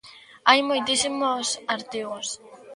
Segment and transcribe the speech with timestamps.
[0.49, 2.25] Hai moitísimos artigos.